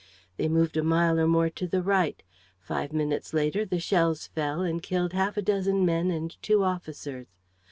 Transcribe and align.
They 0.37 0.47
moved 0.49 0.77
a 0.77 0.83
mile 0.83 1.19
or 1.19 1.27
more 1.27 1.51
to 1.51 1.67
the 1.67 1.83
right. 1.83 2.23
Five 2.59 2.91
minutes 2.91 3.35
later 3.35 3.65
the 3.65 3.79
shells 3.79 4.25
fell 4.25 4.61
and 4.61 4.81
killed 4.81 5.13
half 5.13 5.37
a 5.37 5.43
dozen 5.43 5.85
men 5.85 6.09
and 6.09 6.35
two 6.41 6.63
officers. 6.63 7.27